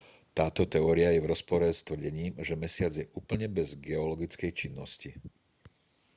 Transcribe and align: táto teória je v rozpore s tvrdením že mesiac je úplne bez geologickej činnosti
táto 0.37 0.61
teória 0.73 1.13
je 1.13 1.19
v 1.21 1.29
rozpore 1.33 1.67
s 1.69 1.79
tvrdením 1.87 2.33
že 2.47 2.57
mesiac 2.65 2.89
je 2.99 3.05
úplne 3.19 3.45
bez 3.57 3.69
geologickej 3.87 4.49
činnosti 4.59 5.09